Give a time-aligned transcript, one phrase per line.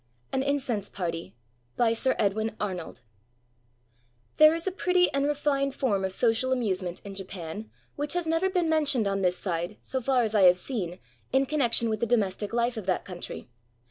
[0.33, 1.35] AN INCENSE PARTY
[1.77, 3.01] BY SIR EDWIN ARNOLD
[4.37, 8.25] There is a pretty and refined form of social amuse ment in Japan which has
[8.25, 10.97] never been mentioned on this side, so far as I have seen,
[11.31, 13.47] in connection with the domestic Hfe of that country.